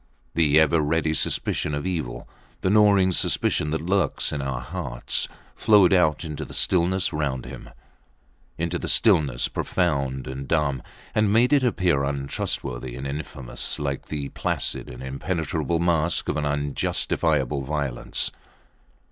The 0.33 0.59
ever 0.59 0.81
ready 0.81 1.13
suspicion 1.13 1.75
of 1.75 1.85
evil, 1.85 2.27
the 2.61 2.71
gnawing 2.71 3.11
suspicion 3.11 3.69
that 3.69 3.85
lurks 3.85 4.31
in 4.31 4.41
our 4.41 4.59
hearts, 4.59 5.27
flowed 5.55 5.93
out 5.93 6.25
into 6.25 6.43
the 6.43 6.55
stillness 6.55 7.13
round 7.13 7.45
him 7.45 7.69
into 8.57 8.79
the 8.79 8.89
stillness 8.89 9.47
profound 9.47 10.25
and 10.25 10.47
dumb, 10.47 10.81
and 11.13 11.31
made 11.31 11.53
it 11.53 11.63
appear 11.63 12.03
untrustworthy 12.03 12.95
and 12.95 13.05
infamous, 13.05 13.77
like 13.77 14.07
the 14.07 14.29
placid 14.29 14.89
and 14.89 15.03
impenetrable 15.03 15.77
mask 15.77 16.27
of 16.29 16.35
an 16.35 16.47
unjustifiable 16.47 17.61
violence. 17.61 18.31